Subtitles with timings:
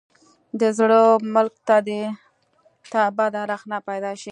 [0.59, 1.01] د زړه
[1.35, 1.55] ملک
[2.93, 4.19] ته بده رخنه پیدا شي.